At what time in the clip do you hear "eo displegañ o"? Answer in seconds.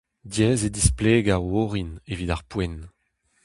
0.67-1.49